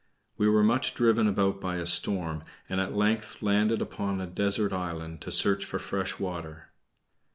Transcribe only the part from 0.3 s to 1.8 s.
We were much driven about by